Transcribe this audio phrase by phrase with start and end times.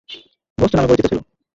[0.57, 1.19] Ghost নামে পরিচিত ছিল।